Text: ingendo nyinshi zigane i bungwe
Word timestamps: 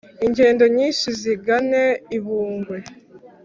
ingendo 0.25 0.63
nyinshi 0.75 1.07
zigane 1.21 1.83
i 2.17 2.19
bungwe 2.23 2.77